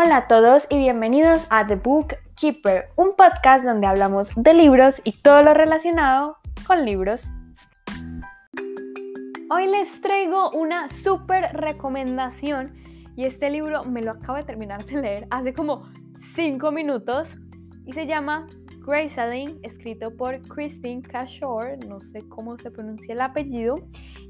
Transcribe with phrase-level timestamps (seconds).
[0.00, 5.02] Hola a todos y bienvenidos a The Book Keeper, un podcast donde hablamos de libros
[5.02, 6.36] y todo lo relacionado
[6.68, 7.24] con libros.
[9.50, 12.76] Hoy les traigo una súper recomendación
[13.16, 15.90] y este libro me lo acabo de terminar de leer hace como
[16.36, 17.30] 5 minutos
[17.84, 18.46] y se llama
[18.88, 23.74] Graceling, escrito por Christine Cashore, no sé cómo se pronuncia el apellido.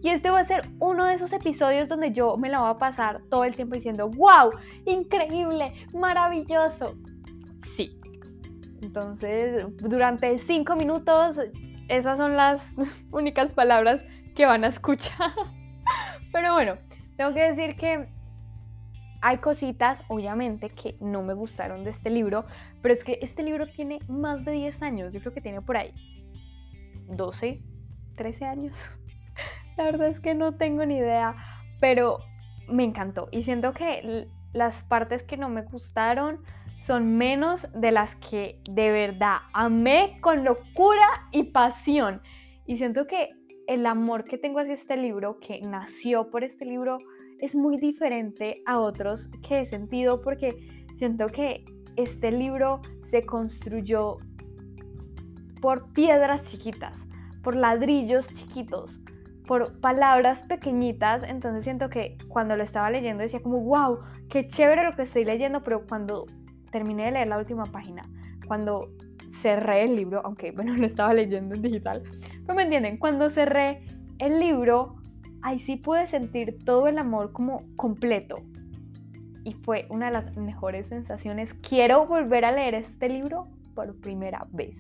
[0.03, 2.79] Y este va a ser uno de esos episodios donde yo me la voy a
[2.79, 4.51] pasar todo el tiempo diciendo, wow,
[4.85, 6.97] increíble, maravilloso.
[7.77, 7.97] Sí.
[8.83, 11.37] Entonces, durante cinco minutos,
[11.89, 12.75] esas son las
[13.13, 14.03] únicas palabras
[14.35, 15.33] que van a escuchar.
[16.33, 16.79] Pero bueno,
[17.17, 18.09] tengo que decir que
[19.21, 22.47] hay cositas, obviamente, que no me gustaron de este libro,
[22.83, 25.77] pero es que este libro tiene más de 10 años, yo creo que tiene por
[25.77, 25.93] ahí
[27.09, 27.63] 12,
[28.17, 28.89] 13 años.
[29.77, 31.37] La verdad es que no tengo ni idea,
[31.81, 32.19] pero
[32.69, 36.41] me encantó y siento que las partes que no me gustaron
[36.79, 42.23] son menos de las que de verdad amé con locura y pasión.
[42.67, 43.31] Y siento que
[43.67, 46.99] el amor que tengo hacia este libro, que nació por este libro,
[47.41, 51.65] es muy diferente a otros que he sentido porque siento que
[51.97, 54.17] este libro se construyó
[55.61, 56.99] por piedras chiquitas,
[57.43, 59.01] por ladrillos chiquitos,
[59.47, 63.99] por palabras pequeñitas, entonces siento que cuando lo estaba leyendo decía como, wow,
[64.29, 66.27] qué chévere lo que estoy leyendo, pero cuando
[66.71, 68.03] terminé de leer la última página,
[68.47, 68.91] cuando
[69.41, 72.03] cerré el libro, aunque bueno, lo estaba leyendo en digital,
[72.43, 73.83] pero me entienden, cuando cerré
[74.19, 74.98] el libro
[75.43, 78.37] ahí sí pude sentir todo el amor como completo.
[79.45, 81.55] Y fue una de las mejores sensaciones.
[81.55, 83.45] Quiero volver a leer este libro
[83.75, 84.77] por primera vez.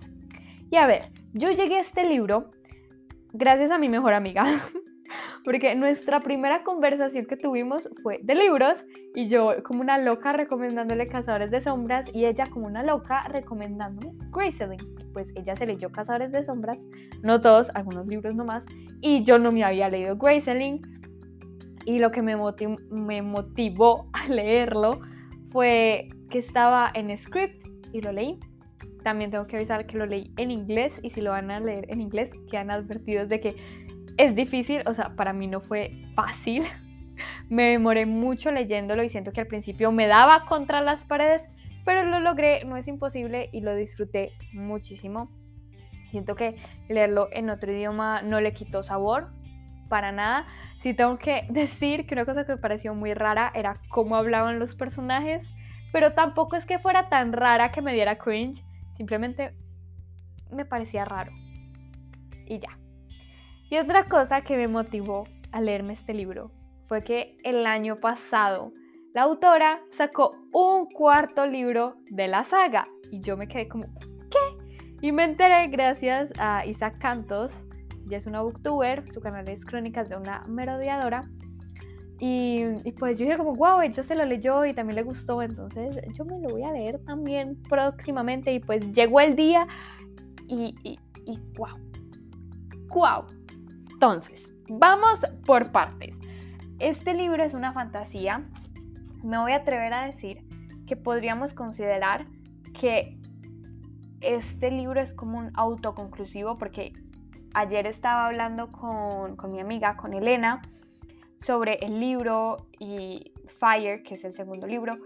[0.71, 2.51] Y a ver, yo llegué a este libro
[3.33, 4.45] gracias a mi mejor amiga.
[5.49, 11.07] Porque nuestra primera conversación que tuvimos fue de libros y yo como una loca recomendándole
[11.07, 14.77] Cazadores de Sombras y ella como una loca recomendándome Graceling.
[15.15, 16.77] Pues ella se leyó Cazadores de Sombras,
[17.23, 18.67] no todos, algunos libros nomás,
[19.01, 20.83] y yo no me había leído Graceling.
[21.87, 22.37] Y lo que me,
[22.91, 25.01] me motivó a leerlo
[25.51, 28.39] fue que estaba en script y lo leí.
[29.03, 31.87] También tengo que avisar que lo leí en inglés y si lo van a leer
[31.89, 33.57] en inglés quedan advertidos de que
[34.19, 36.65] es difícil, o sea, para mí no fue fácil.
[37.49, 41.43] Me demoré mucho leyéndolo y siento que al principio me daba contra las paredes,
[41.85, 45.31] pero lo logré, no es imposible y lo disfruté muchísimo.
[46.11, 46.57] Siento que
[46.89, 49.33] leerlo en otro idioma no le quitó sabor,
[49.89, 50.47] para nada.
[50.81, 54.59] Si tengo que decir que una cosa que me pareció muy rara era cómo hablaban
[54.59, 55.43] los personajes,
[55.93, 58.63] pero tampoco es que fuera tan rara que me diera cringe,
[58.97, 59.55] simplemente
[60.51, 61.33] me parecía raro.
[62.47, 62.79] Y ya.
[63.71, 66.51] Y otra cosa que me motivó a leerme este libro
[66.87, 68.73] fue que el año pasado
[69.15, 73.87] la autora sacó un cuarto libro de la saga y yo me quedé como,
[74.31, 74.77] ¿qué?
[75.01, 77.53] Y me enteré gracias a Isaac Cantos,
[78.07, 81.23] ya es una booktuber, su canal es Crónicas de una Merodeadora.
[82.21, 82.65] Y,
[82.99, 86.25] pues yo dije como, wow, ella se lo leyó y también le gustó, entonces yo
[86.25, 89.69] me lo voy a leer también próximamente y pues llegó el día
[90.49, 91.79] y, y, y wow,
[92.89, 93.38] wow,
[93.99, 96.17] entonces, vamos por partes.
[96.79, 98.45] Este libro es una fantasía.
[99.25, 100.47] Me voy a atrever a decir
[100.87, 102.25] que podríamos considerar
[102.73, 103.19] que
[104.21, 106.93] este libro es como un autoconclusivo porque
[107.55, 110.63] ayer estaba hablando con, con mi amiga, con Elena,
[111.45, 114.97] sobre el libro y Fire, que es el segundo libro,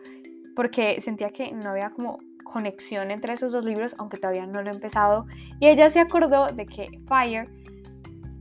[0.54, 4.70] porque sentía que no había como conexión entre esos dos libros, aunque todavía no lo
[4.70, 5.24] he empezado.
[5.60, 7.48] Y ella se acordó de que Fire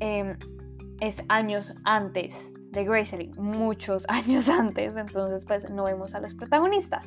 [0.01, 0.35] Em,
[0.99, 2.33] es años antes
[2.71, 7.05] de Graceling, muchos años antes, entonces pues no vemos a los protagonistas,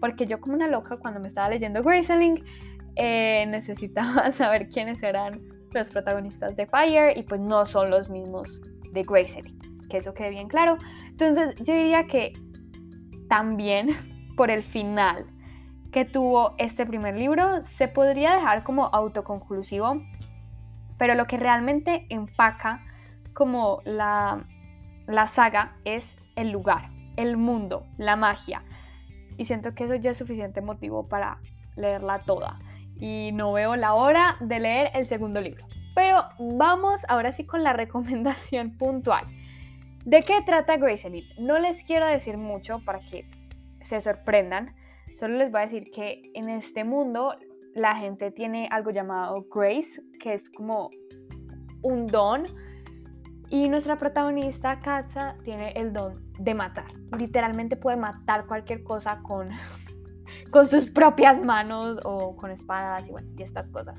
[0.00, 2.44] porque yo como una loca cuando me estaba leyendo Graceling
[2.94, 5.40] eh, necesitaba saber quiénes eran
[5.72, 8.60] los protagonistas de Fire y pues no son los mismos
[8.92, 9.58] de Graceling,
[9.90, 10.78] que eso quede bien claro.
[11.08, 12.32] Entonces yo diría que
[13.28, 13.90] también
[14.36, 15.26] por el final
[15.90, 20.00] que tuvo este primer libro se podría dejar como autoconclusivo
[20.98, 22.84] pero lo que realmente empaca
[23.32, 24.46] como la,
[25.06, 26.04] la saga es
[26.36, 28.62] el lugar, el mundo, la magia.
[29.36, 31.38] Y siento que eso ya es suficiente motivo para
[31.76, 32.58] leerla toda.
[32.98, 35.66] Y no veo la hora de leer el segundo libro.
[35.94, 39.26] Pero vamos ahora sí con la recomendación puntual.
[40.04, 41.10] ¿De qué trata Grace?
[41.38, 43.28] No les quiero decir mucho para que
[43.82, 44.74] se sorprendan.
[45.18, 47.34] Solo les voy a decir que en este mundo
[47.76, 50.88] la gente tiene algo llamado Grace, que es como
[51.82, 52.44] un don.
[53.48, 56.86] Y nuestra protagonista, Katza, tiene el don de matar.
[57.16, 59.48] Literalmente puede matar cualquier cosa con,
[60.50, 63.98] con sus propias manos o con espadas y bueno, y estas cosas.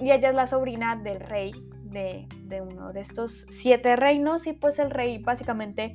[0.00, 4.52] Y ella es la sobrina del rey de, de uno de estos siete reinos y
[4.52, 5.94] pues el rey básicamente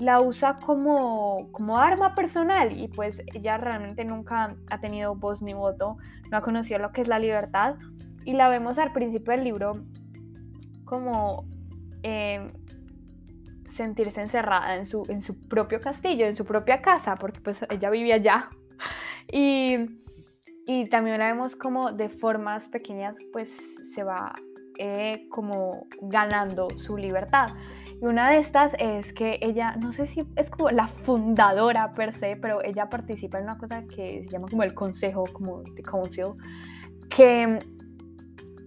[0.00, 5.52] la usa como, como arma personal y pues ella realmente nunca ha tenido voz ni
[5.52, 5.98] voto,
[6.30, 7.76] no ha conocido lo que es la libertad
[8.24, 9.74] y la vemos al principio del libro
[10.86, 11.44] como
[12.02, 12.48] eh,
[13.74, 17.90] sentirse encerrada en su, en su propio castillo, en su propia casa, porque pues ella
[17.90, 18.48] vivía allá.
[19.32, 19.76] Y,
[20.66, 23.48] y también la vemos como de formas pequeñas pues
[23.94, 24.34] se va
[24.76, 27.50] eh, como ganando su libertad.
[28.00, 32.14] Y una de estas es que ella, no sé si es como la fundadora per
[32.14, 35.82] se, pero ella participa en una cosa que se llama como el consejo, como the
[35.82, 36.34] council,
[37.10, 37.58] que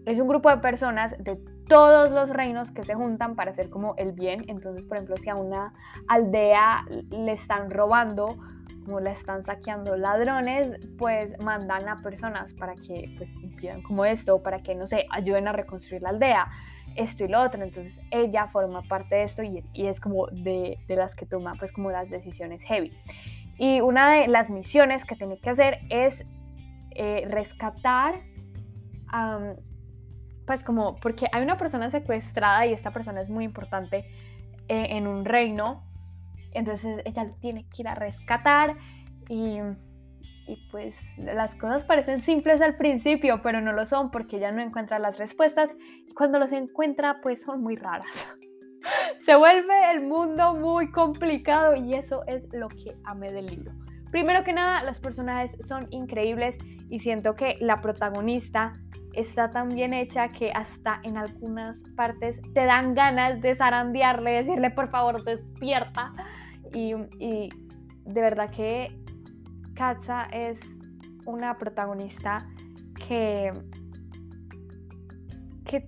[0.05, 1.37] es un grupo de personas de
[1.67, 4.43] todos los reinos que se juntan para hacer como el bien.
[4.47, 5.73] Entonces, por ejemplo, si a una
[6.07, 8.37] aldea le están robando,
[8.85, 14.43] como la están saqueando ladrones, pues mandan a personas para que pues impidan como esto,
[14.43, 16.51] para que, no sé, ayuden a reconstruir la aldea,
[16.95, 17.63] esto y lo otro.
[17.63, 21.91] Entonces ella forma parte de esto y, es como de, las que toma pues como
[21.91, 22.91] las decisiones heavy.
[23.57, 26.25] Y una de las misiones que tiene que hacer es
[26.91, 28.21] eh, rescatar
[30.45, 34.05] pues como, porque hay una persona secuestrada y esta persona es muy importante
[34.67, 35.83] eh, en un reino,
[36.53, 38.75] entonces ella tiene que ir a rescatar
[39.29, 39.59] y,
[40.47, 44.61] y, pues las cosas parecen simples al principio, pero no lo son porque ella no
[44.61, 45.73] encuentra las respuestas
[46.07, 48.07] y cuando los encuentra pues son muy raras.
[49.25, 53.71] Se vuelve el mundo muy complicado y eso es lo que amé del libro.
[54.11, 56.57] Primero que nada, los personajes son increíbles
[56.89, 58.73] y siento que la protagonista
[59.13, 64.69] está tan bien hecha que hasta en algunas partes te dan ganas de zarandearle, decirle
[64.71, 66.13] por favor despierta.
[66.73, 66.93] Y,
[68.05, 69.02] de verdad que
[69.73, 70.59] Katza es
[71.25, 72.47] una protagonista
[73.07, 73.53] que,
[75.65, 75.85] que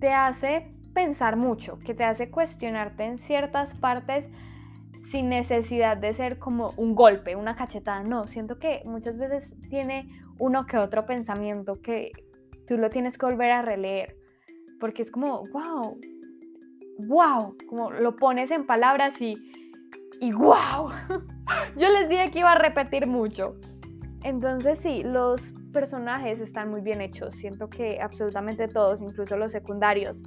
[0.00, 4.28] te hace pensar mucho, que te hace cuestionarte en ciertas partes
[5.10, 8.02] sin necesidad de ser como un golpe, una cachetada.
[8.02, 10.08] No, siento que muchas veces tiene
[10.38, 12.12] uno que otro pensamiento que
[12.66, 14.16] tú lo tienes que volver a releer,
[14.80, 15.98] porque es como, wow,
[17.06, 19.36] wow, como lo pones en palabras y,
[20.22, 20.90] y wow.
[21.76, 23.56] Yo les dije que iba a repetir mucho.
[24.22, 25.42] Entonces sí, los
[25.72, 27.34] personajes están muy bien hechos.
[27.34, 30.22] Siento que absolutamente todos, incluso los secundarios,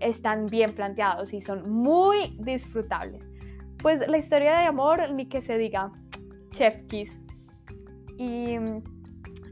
[0.00, 3.22] están bien planteados y son muy disfrutables.
[3.82, 5.92] Pues la historia de amor, ni que se diga,
[6.50, 7.10] Chef Kiss.
[8.16, 8.56] Y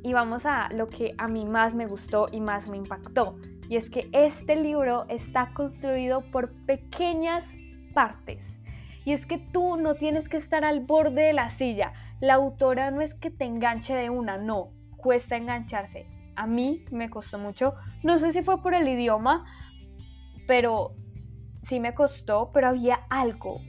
[0.06, 3.37] y vamos a lo que a mí más me gustó y más me impactó.
[3.69, 7.44] Y es que este libro está construido por pequeñas
[7.93, 8.56] partes.
[9.06, 11.93] Y es que tú no tienes que estar al borde de la silla.
[12.20, 16.08] La autora no es que te enganche de una, no, cuesta engancharse.
[16.35, 17.75] A mí me costó mucho.
[18.03, 19.44] No sé si fue por el idioma,
[20.49, 20.97] pero
[21.62, 23.61] sí me costó, pero había algo.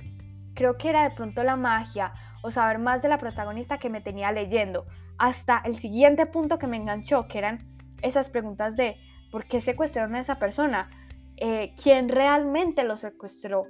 [0.55, 4.01] Creo que era de pronto la magia o saber más de la protagonista que me
[4.01, 4.87] tenía leyendo
[5.19, 7.67] hasta el siguiente punto que me enganchó, que eran
[8.01, 8.97] esas preguntas de
[9.31, 10.89] ¿por qué secuestraron a esa persona?
[11.35, 13.61] Eh, ¿Quién realmente lo secuestró?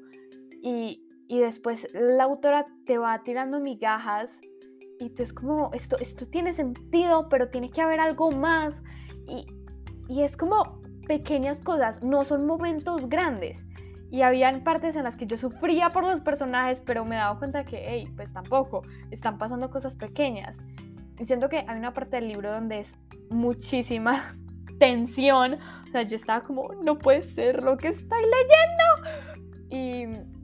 [0.64, 4.30] Y, después la autora te va tirando migajas
[5.00, 8.74] y tú es como, esto, esto tiene sentido, pero tiene que haber algo más.
[9.28, 9.46] Y,
[10.08, 13.64] y es como pequeñas cosas, no son momentos grandes.
[14.10, 17.66] Y habían partes en las que yo sufría por los personajes, pero me daba cuenta
[17.66, 18.82] que, hey, pues tampoco,
[19.12, 20.58] están pasando cosas pequeñas.
[21.20, 22.96] Y siento que hay una parte del libro donde es
[23.30, 24.34] muchísima
[24.80, 25.56] tensión.
[25.56, 29.68] O sea, yo estaba como, no puede ser lo que estoy leyendo.
[29.70, 30.37] Y,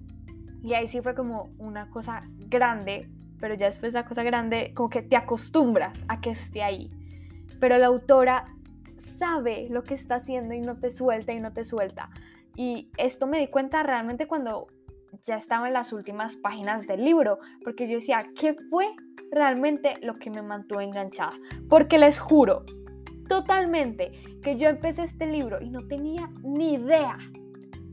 [0.64, 4.74] y ahí sí fue como una cosa grande, pero ya después de la cosa grande,
[4.74, 6.90] como que te acostumbras a que esté ahí.
[7.60, 8.46] Pero la autora
[9.20, 12.10] sabe lo que está haciendo y no te suelta y no te suelta.
[12.56, 14.68] Y esto me di cuenta realmente cuando
[15.26, 18.88] ya estaba en las últimas páginas del libro, porque yo decía, ¿qué fue
[19.32, 21.34] realmente lo que me mantuvo enganchada?
[21.70, 22.64] Porque les juro,
[23.28, 27.18] totalmente, que yo empecé este libro y no tenía ni idea,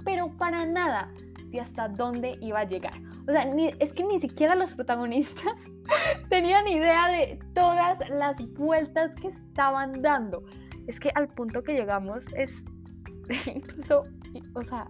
[0.04, 1.12] pero para nada,
[1.50, 2.94] de hasta dónde iba a llegar.
[3.26, 3.42] O sea,
[3.78, 5.54] es que ni siquiera los protagonistas
[6.28, 10.42] tenían idea de todas las vueltas que estaban dando.
[10.86, 12.50] Es que al punto que llegamos es
[13.54, 14.04] incluso,
[14.54, 14.88] o sea,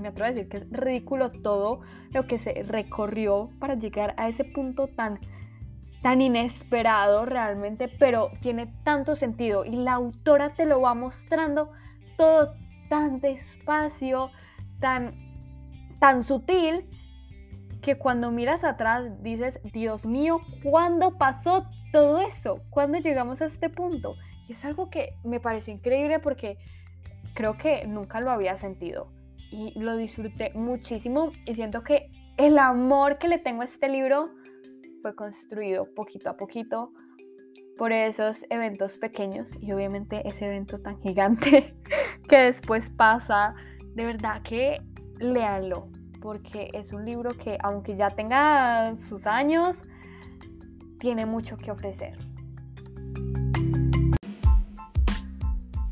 [0.00, 1.80] me atrevo a decir que es ridículo todo
[2.12, 5.20] lo que se recorrió para llegar a ese punto tan,
[6.02, 11.70] tan inesperado realmente, pero tiene tanto sentido y la autora te lo va mostrando
[12.16, 12.54] todo
[12.88, 14.30] tan despacio,
[14.80, 15.14] tan,
[16.00, 16.88] tan sutil
[17.82, 22.62] que cuando miras atrás dices, Dios mío, ¿cuándo pasó todo eso?
[22.70, 24.14] ¿Cuándo llegamos a este punto?
[24.48, 26.58] Y es algo que me pareció increíble porque
[27.34, 29.12] creo que nunca lo había sentido
[29.50, 34.30] y lo disfruté muchísimo y siento que el amor que le tengo a este libro
[35.02, 36.92] fue construido poquito a poquito
[37.76, 41.74] por esos eventos pequeños y obviamente ese evento tan gigante
[42.28, 43.54] que después pasa.
[43.94, 44.80] De verdad que
[45.18, 45.88] léanlo,
[46.20, 49.76] porque es un libro que aunque ya tenga sus años,
[51.00, 52.16] tiene mucho que ofrecer.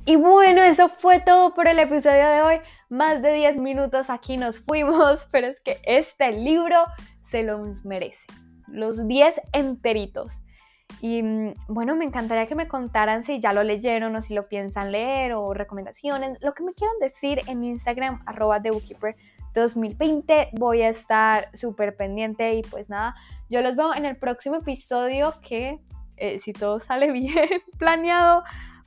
[0.05, 2.57] Y bueno, eso fue todo por el episodio de hoy.
[2.89, 6.77] Más de 10 minutos aquí nos fuimos, pero es que este libro
[7.31, 8.25] se los merece.
[8.69, 10.33] Los 10 enteritos.
[11.01, 14.49] Y mm, bueno, me encantaría que me contaran si ya lo leyeron o si lo
[14.49, 18.71] piensan leer o recomendaciones, lo que me quieran decir en Instagram, arroba The
[19.55, 20.51] 2020.
[20.53, 23.15] Voy a estar súper pendiente y pues nada,
[23.49, 25.79] yo los veo en el próximo episodio que,
[26.17, 28.45] eh, si todo sale bien planeado,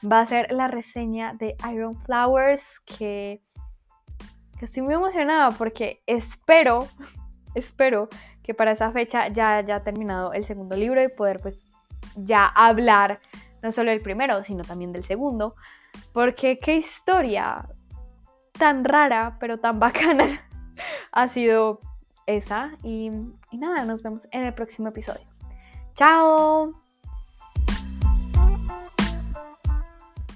[0.10, 3.42] va a ser la reseña de Iron Flowers que,
[4.58, 6.88] que estoy muy emocionada porque espero,
[7.56, 8.10] espero
[8.44, 11.71] que para esa fecha ya haya terminado el segundo libro y poder pues
[12.16, 13.20] ya hablar
[13.62, 15.56] no solo del primero, sino también del segundo,
[16.14, 17.68] porque qué historia
[18.54, 20.26] tan rara, pero tan bacana
[21.12, 21.82] ha sido
[22.26, 22.72] esa.
[22.84, 23.12] Y,
[23.52, 25.28] nada, nos vemos en el próximo episodio.
[25.96, 26.81] ¡Chao!